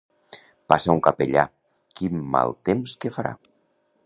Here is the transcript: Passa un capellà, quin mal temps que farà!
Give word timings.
Passa 0.73 0.89
un 0.95 1.03
capellà, 1.09 1.45
quin 2.01 2.19
mal 2.37 2.59
temps 2.71 2.97
que 3.05 3.17
farà! 3.21 3.37